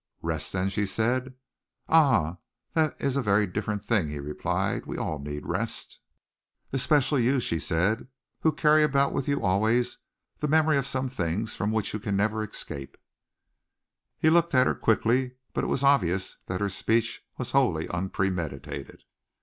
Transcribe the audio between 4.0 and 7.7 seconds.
he replied. "We all need rest." "Especially you," she